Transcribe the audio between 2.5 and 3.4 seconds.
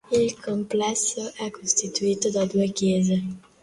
chiese.